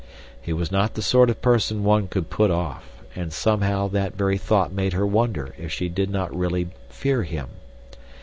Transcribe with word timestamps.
He 0.41 0.51
was 0.51 0.71
not 0.71 0.95
the 0.95 1.03
sort 1.03 1.29
of 1.29 1.43
person 1.43 1.83
one 1.83 2.07
could 2.07 2.31
put 2.31 2.49
off, 2.49 3.03
and 3.15 3.31
somehow 3.31 3.87
that 3.89 4.15
very 4.15 4.39
thought 4.39 4.73
made 4.73 4.93
her 4.93 5.05
wonder 5.05 5.53
if 5.59 5.71
she 5.71 5.89
did 5.89 6.09
not 6.09 6.35
really 6.35 6.69
fear 6.89 7.21
him. 7.21 7.49